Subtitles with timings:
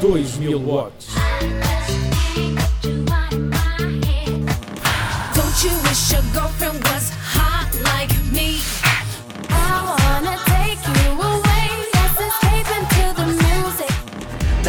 [0.00, 1.12] 2000 watts.
[5.34, 8.60] Don't you wish your girlfriend was hot like me?
[9.50, 11.66] I wanna take you away.
[11.94, 13.90] Let's escape into the music.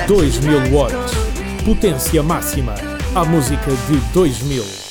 [0.07, 1.13] 2000 watts.
[1.63, 2.73] Potência máxima.
[3.13, 4.88] A música de 2000.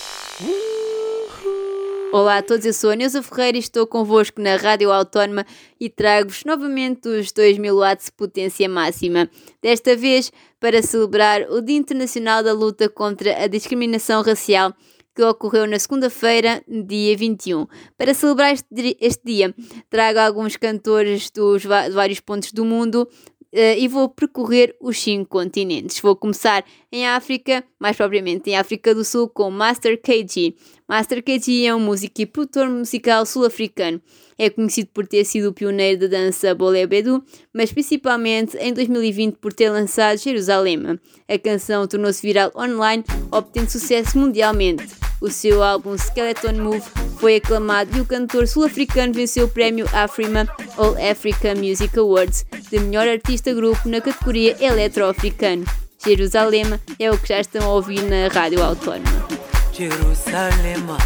[2.12, 5.44] Olá a todos, eu sou a Neuza Ferreira e estou convosco na Rádio Autónoma
[5.78, 9.28] e trago-vos novamente os 2000 watts de potência máxima.
[9.62, 14.74] Desta vez para celebrar o Dia Internacional da Luta contra a Discriminação Racial
[15.14, 17.66] que ocorreu na segunda-feira, dia 21.
[17.96, 19.54] Para celebrar este, di- este dia,
[19.90, 23.08] trago alguns cantores dos vários pontos do mundo
[23.52, 26.00] e vou percorrer os cinco continentes.
[26.00, 30.54] Vou começar em África, mais propriamente em África do Sul, com Master KG.
[30.88, 34.00] Master KG é um músico e produtor musical sul-africano.
[34.38, 39.36] É conhecido por ter sido o pioneiro da dança Bolé Bedu, mas principalmente em 2020
[39.36, 41.00] por ter lançado Jerusalema.
[41.28, 45.07] A canção tornou-se viral online, obtendo sucesso mundialmente.
[45.20, 46.82] O seu álbum Skeleton Move
[47.18, 52.78] foi aclamado e o cantor sul-africano venceu o prémio Afrima All Africa Music Awards de
[52.78, 55.64] melhor artista grupo na categoria Eletro-Africano.
[56.04, 59.26] Jerusalema é o que já estão a ouvir na Rádio Autónoma.
[59.72, 60.96] Jerusalema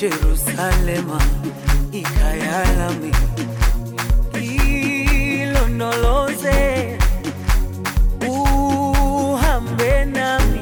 [0.00, 1.20] Jerusalema
[1.92, 3.12] ikhaya lami
[5.42, 6.58] ilondoloze
[8.28, 10.60] uhambe nami.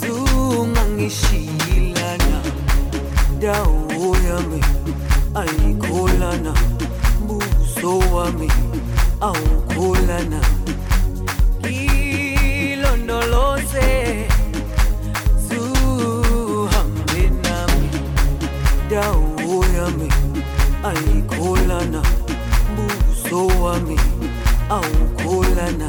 [0.00, 2.40] Zungangishilana
[3.40, 4.60] dawo yami
[5.34, 6.54] ayikholana
[7.26, 8.48] buso wami
[9.20, 10.40] awukholana
[12.72, 14.23] ilondoloze
[21.38, 22.02] aukolana
[22.76, 24.00] buso wami
[24.70, 25.88] aukolana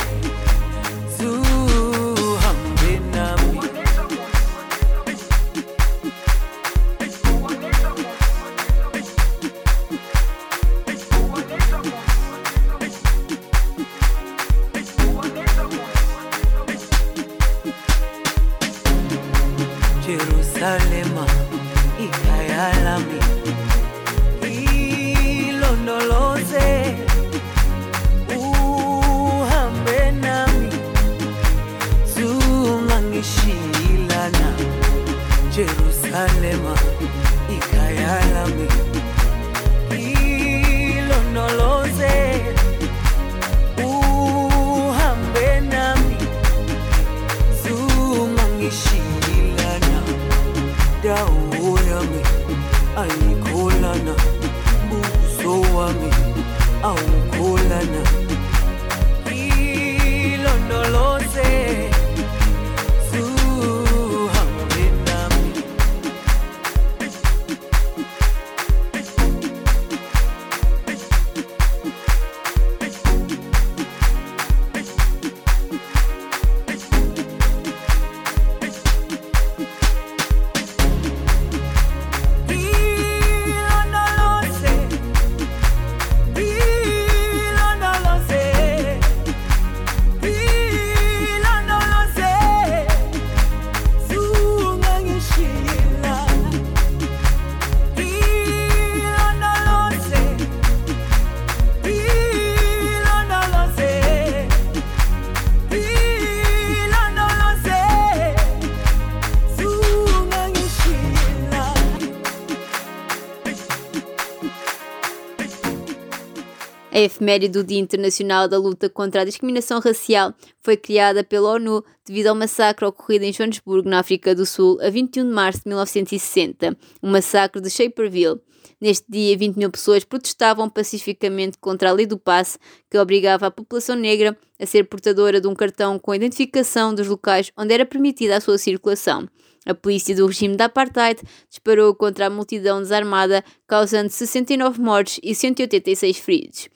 [117.01, 121.83] A efeméride do Dia Internacional da Luta contra a Discriminação Racial foi criada pela ONU
[122.05, 125.69] devido ao massacre ocorrido em Joanesburgo, na África do Sul, a 21 de março de
[125.69, 128.39] 1960, o massacre de Shaperville.
[128.79, 133.51] Neste dia, 20 mil pessoas protestavam pacificamente contra a lei do passe, que obrigava a
[133.51, 137.83] população negra a ser portadora de um cartão com a identificação dos locais onde era
[137.83, 139.27] permitida a sua circulação.
[139.65, 145.35] A polícia do regime da apartheid disparou contra a multidão desarmada, causando 69 mortes e
[145.35, 146.69] 186 feridos.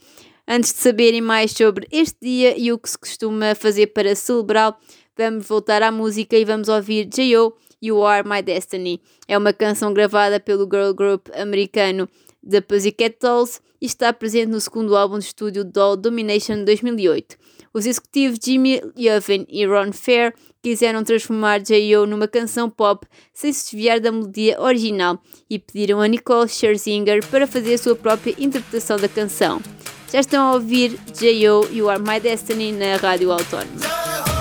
[0.48, 4.76] Antes de saberem mais sobre este dia e o que se costuma fazer para celebrá-lo,
[5.18, 7.54] vamos voltar à música e vamos ouvir J.O.
[7.82, 9.02] You Are My Destiny.
[9.28, 12.08] É uma canção gravada pelo girl group americano
[12.48, 17.36] The Pussycat Dolls e está presente no segundo álbum de estúdio Doll Domination de 2008.
[17.74, 20.34] Os executivos Jimmy Iovine e Ron Fair
[20.66, 22.08] quiseram transformar J.O.
[22.08, 27.46] numa canção pop sem se desviar da melodia original e pediram a Nicole Scherzinger para
[27.46, 29.62] fazer a sua própria interpretação da canção.
[30.12, 31.68] Já estão a ouvir J.O.
[31.72, 34.35] You Are My Destiny na Rádio Autónoma.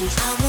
[0.00, 0.39] listen.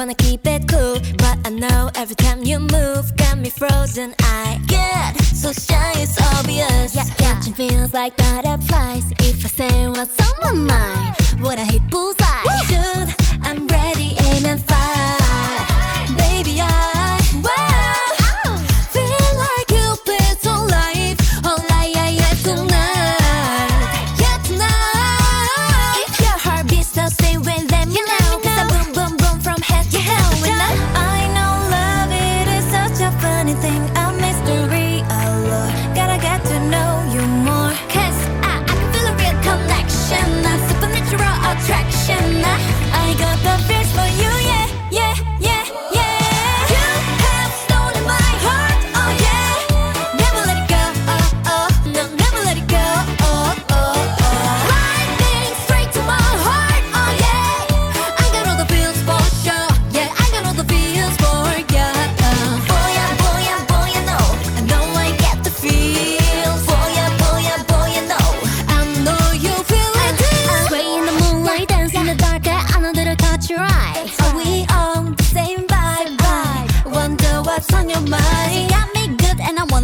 [0.00, 0.98] Wanna keep it cool.
[1.18, 4.14] But I know every time you move, got me frozen.
[4.20, 6.94] I get so shy, it's obvious.
[6.94, 8.49] Yeah, catching feels like butterflies.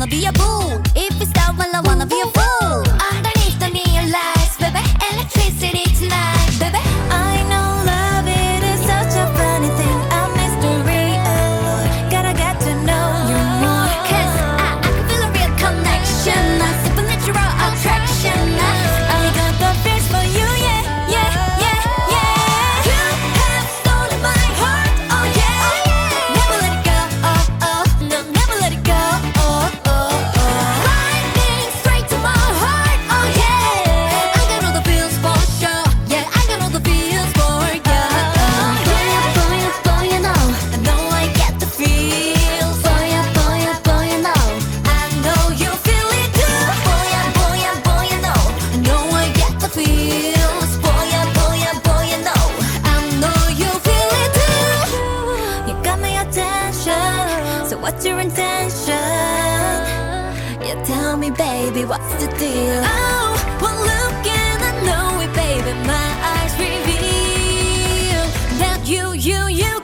[0.07, 0.66] Be a fool.
[57.77, 58.95] So what's your intention?
[60.67, 62.81] Yeah, tell me, baby, what's the deal?
[62.83, 65.73] Oh, well, look and I know it, baby.
[65.87, 68.25] My eyes reveal
[68.63, 69.81] that you, you, you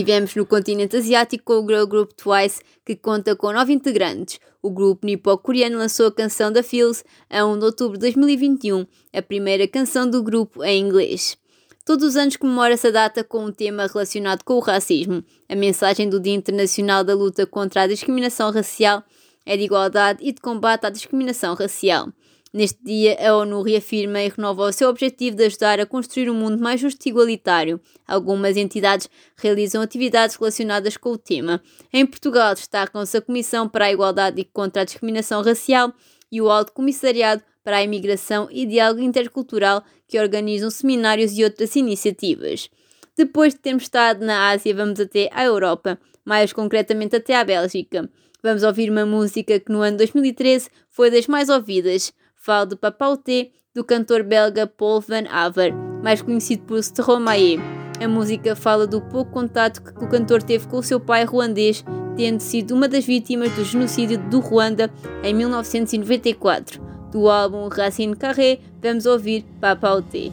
[0.00, 4.40] Estivemos no continente asiático com o girl group Twice, que conta com nove integrantes.
[4.62, 9.20] O grupo nipo-coreano lançou a canção da Feels a 1 de outubro de 2021, a
[9.20, 11.36] primeira canção do grupo em inglês.
[11.84, 15.22] Todos os anos comemora-se a data com um tema relacionado com o racismo.
[15.46, 19.04] A mensagem do Dia Internacional da Luta contra a Discriminação Racial
[19.44, 22.08] é de igualdade e de combate à discriminação racial.
[22.52, 26.34] Neste dia, a ONU reafirma e renova o seu objetivo de ajudar a construir um
[26.34, 27.80] mundo mais justo e igualitário.
[28.06, 31.62] Algumas entidades realizam atividades relacionadas com o tema.
[31.92, 35.94] Em Portugal, destacam-se a Comissão para a Igualdade e contra a Discriminação Racial
[36.30, 41.76] e o Alto Comissariado para a Imigração e Diálogo Intercultural, que organizam seminários e outras
[41.76, 42.68] iniciativas.
[43.16, 48.10] Depois de termos estado na Ásia, vamos até à Europa, mais concretamente até à Bélgica.
[48.42, 52.12] Vamos ouvir uma música que no ano 2013 foi das mais ouvidas.
[52.42, 57.60] Falo de Papauté, do cantor belga Paul Van Haver, mais conhecido por Stromae.
[58.02, 61.84] A música fala do pouco contato que o cantor teve com o seu pai ruandês,
[62.16, 64.90] tendo sido uma das vítimas do genocídio do Ruanda
[65.22, 66.80] em 1994.
[67.12, 70.32] Do álbum Racine Carré, vamos ouvir Papauté.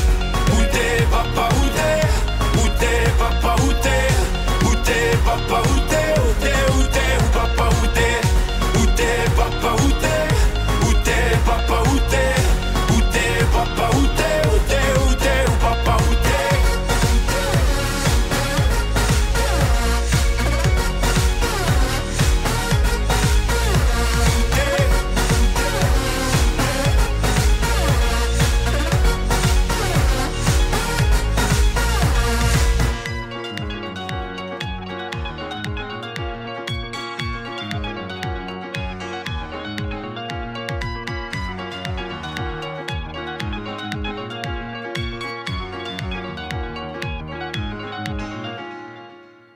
[2.81, 3.60] Où t'es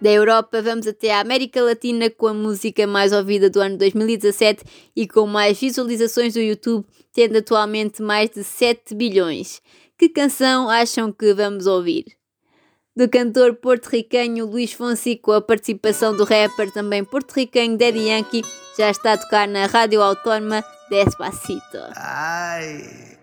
[0.05, 4.63] Da Europa vamos até a América Latina com a música mais ouvida do ano 2017
[4.95, 9.63] e com mais visualizações do YouTube, tendo atualmente mais de 7 bilhões.
[9.97, 12.05] Que canção acham que vamos ouvir?
[12.95, 18.43] Do cantor porto-ricanho Luís Fonsi com a participação do rapper também porto-ricanho Daddy Yankee,
[18.77, 21.79] já está a tocar na Rádio Autónoma Despacito.
[21.95, 23.17] Ay.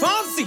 [0.00, 0.46] Fonsi,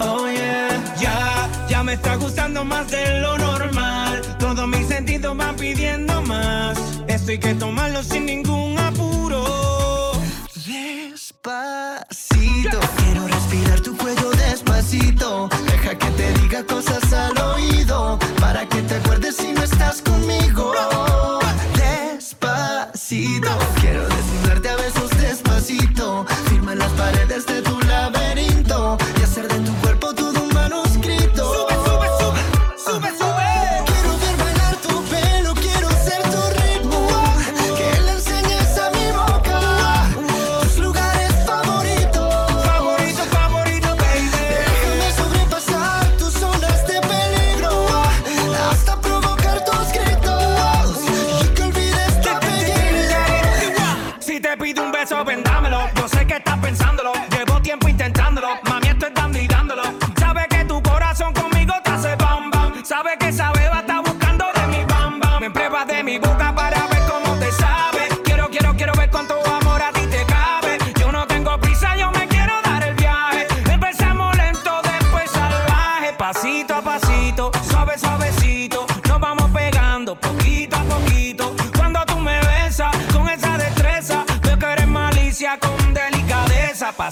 [0.00, 4.20] Oh yeah, ya, ya me está gustando más de lo normal.
[4.38, 6.78] Todos mis sentidos van pidiendo más.
[7.08, 8.77] Esto hay que tomarlo sin ningún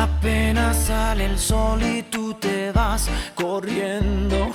[0.00, 4.50] Apenas sale el sol y tú te vas corriendo.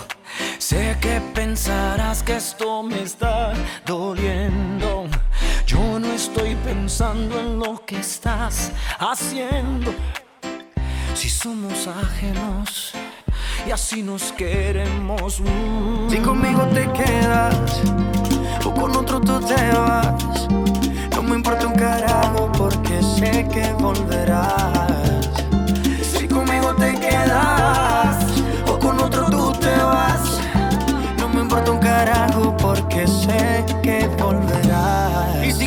[0.58, 3.53] Sé que pensarás que esto me está
[3.86, 5.05] doliendo.
[5.67, 9.93] Yo no estoy pensando en lo que estás haciendo.
[11.13, 12.93] Si somos ajenos
[13.67, 15.41] y así nos queremos.
[15.41, 16.10] mm.
[16.10, 17.81] Si conmigo te quedas
[18.65, 20.47] o con otro tú te vas.
[21.12, 24.94] No me importa un carajo porque sé que volverás.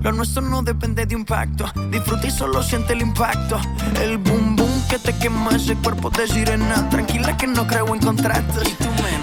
[0.00, 1.64] Lo nuestro no depende de un pacto.
[1.90, 3.58] Disfruta y solo siente el impacto.
[4.02, 6.88] El boom boom que te quema ese cuerpo de sirena.
[6.90, 8.64] Tranquila que no creo en contratos.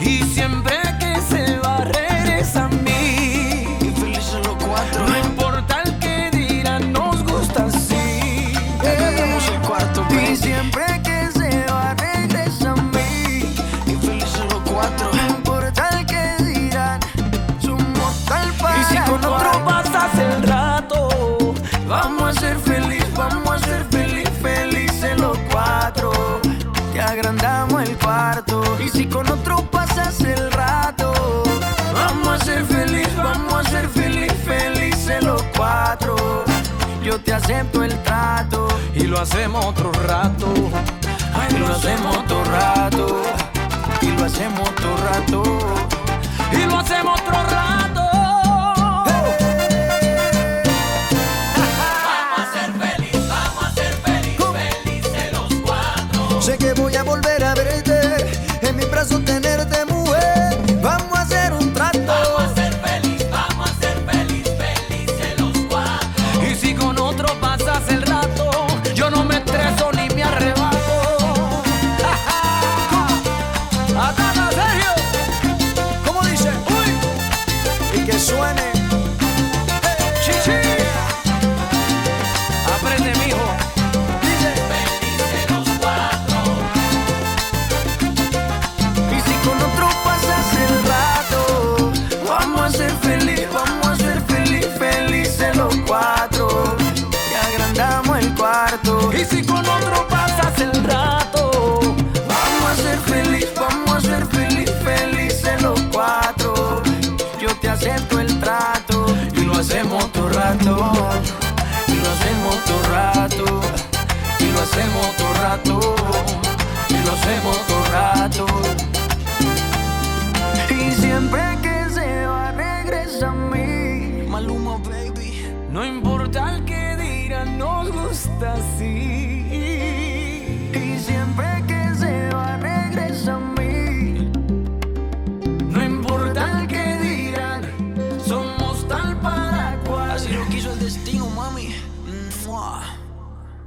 [0.01, 2.67] Y siempre que se va, regresa
[37.31, 40.47] te acepto el trato y lo hacemos otro rato.
[41.33, 43.21] Ay, lo hacemos otro rato.
[44.01, 45.43] Y lo hacemos otro rato.
[46.51, 48.01] Y lo hacemos otro rato.
[56.41, 57.40] Sé que voy a volver
[78.21, 78.70] suene.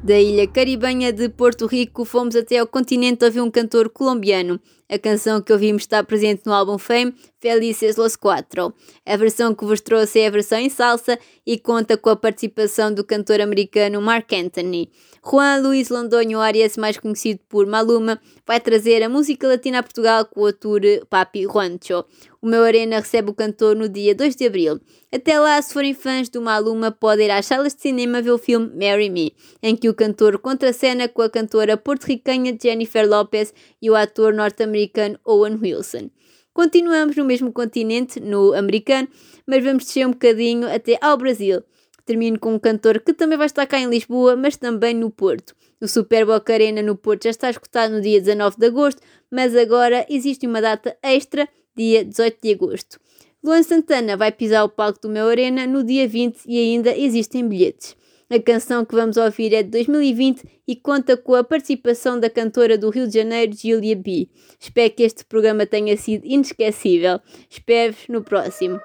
[0.05, 4.61] Da ilha caribenha de Porto Rico, fomos até ao continente ouvir um cantor colombiano.
[4.87, 7.15] A canção que ouvimos está presente no álbum Fame,
[7.45, 8.73] Felices Los Cuatro.
[9.05, 12.91] A versão que vos trouxe é a versão em salsa e conta com a participação
[12.91, 14.91] do cantor americano Mark Anthony.
[15.23, 20.25] Juan Luis Londonho Arias, mais conhecido por Maluma, vai trazer a música latina a Portugal
[20.25, 20.81] com o tour
[21.11, 22.07] Papi Juancho.
[22.41, 24.81] O meu Arena recebe o cantor no dia 2 de abril.
[25.13, 28.39] Até lá, se forem fãs do Maluma, podem ir às salas de cinema ver o
[28.39, 33.53] filme Marry Me, em que o cantor contracena com a cantora porto-ricanha Jennifer Lopez
[33.83, 36.09] e o ator norte-americano Owen Wilson.
[36.55, 39.09] Continuamos no mesmo continente, no americano,
[39.45, 41.65] mas vamos descer um bocadinho até ao Brasil.
[42.07, 45.53] Termino com um cantor que também vai estar cá em Lisboa, mas também no Porto.
[45.81, 49.57] O Super Boca Arena no Porto já está escutado no dia 19 de agosto, mas
[49.57, 53.01] agora existe uma data extra, dia 18 de agosto.
[53.43, 57.49] Luan Santana vai pisar o palco do meu Arena no dia 20 e ainda existem
[57.49, 57.97] bilhetes.
[58.35, 62.77] A canção que vamos ouvir é de 2020 e conta com a participação da cantora
[62.77, 64.29] do Rio de Janeiro, Julia B.
[64.59, 67.21] Espero que este programa tenha sido inesquecível.
[67.49, 68.81] Espero-vos no próximo.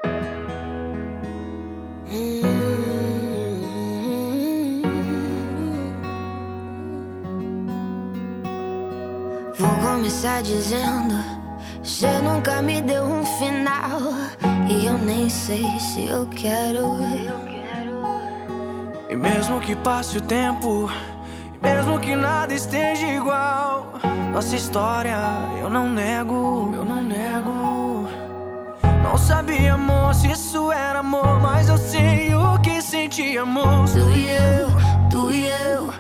[9.58, 11.16] Vou começar dizendo:
[11.84, 14.14] Você nunca me deu um final.
[14.70, 17.59] E eu nem sei se eu quero.
[19.10, 20.88] E mesmo que passe o tempo,
[21.56, 23.94] e mesmo que nada esteja igual,
[24.32, 25.18] nossa história
[25.60, 28.08] eu não nego, eu não nego.
[29.02, 33.94] Não sabia, amor, se isso era amor, mas eu sei o que sentíamos.
[33.94, 34.70] Tu e eu,
[35.10, 35.92] tu e eu,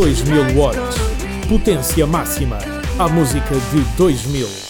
[0.00, 0.96] 2000 watts.
[1.46, 2.56] Potência máxima.
[2.98, 4.69] à música de 2000.